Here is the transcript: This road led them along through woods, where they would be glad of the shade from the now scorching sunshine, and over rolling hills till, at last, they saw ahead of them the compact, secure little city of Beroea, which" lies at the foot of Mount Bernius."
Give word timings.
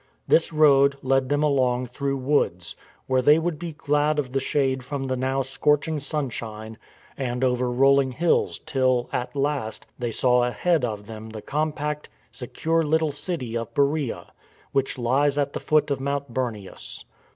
This 0.27 0.51
road 0.51 0.95
led 1.03 1.29
them 1.29 1.43
along 1.43 1.85
through 1.85 2.17
woods, 2.17 2.75
where 3.05 3.21
they 3.21 3.37
would 3.37 3.59
be 3.59 3.71
glad 3.73 4.17
of 4.17 4.31
the 4.31 4.39
shade 4.39 4.83
from 4.83 5.03
the 5.03 5.15
now 5.15 5.43
scorching 5.43 5.99
sunshine, 5.99 6.79
and 7.15 7.43
over 7.43 7.69
rolling 7.69 8.13
hills 8.13 8.57
till, 8.65 9.11
at 9.13 9.35
last, 9.35 9.85
they 9.99 10.09
saw 10.09 10.43
ahead 10.43 10.83
of 10.83 11.05
them 11.05 11.29
the 11.29 11.41
compact, 11.43 12.09
secure 12.31 12.81
little 12.81 13.11
city 13.11 13.55
of 13.55 13.75
Beroea, 13.75 14.31
which" 14.71 14.97
lies 15.07 15.37
at 15.37 15.53
the 15.53 15.59
foot 15.59 15.91
of 15.91 15.99
Mount 16.01 16.33
Bernius." 16.33 17.03